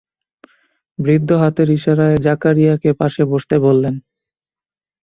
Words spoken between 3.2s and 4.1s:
বসতে বললেন।